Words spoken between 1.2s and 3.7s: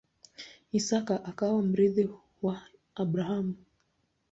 akawa mrithi wa Abrahamu.